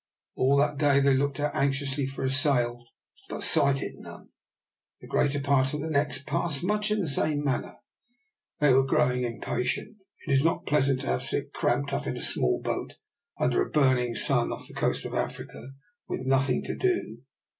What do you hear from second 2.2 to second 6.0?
a sail, but sighted none. The greater part of the